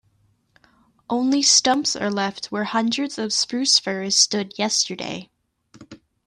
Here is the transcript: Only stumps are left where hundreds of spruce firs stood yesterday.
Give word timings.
Only 1.11 1.43
stumps 1.43 1.95
are 1.95 2.09
left 2.09 2.47
where 2.47 2.63
hundreds 2.63 3.19
of 3.19 3.31
spruce 3.31 3.77
firs 3.77 4.17
stood 4.17 4.57
yesterday. 4.57 5.29